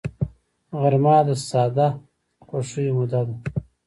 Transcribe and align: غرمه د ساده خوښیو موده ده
غرمه 0.79 1.15
د 1.27 1.29
ساده 1.49 1.87
خوښیو 2.45 2.93
موده 2.97 3.21
ده 3.27 3.35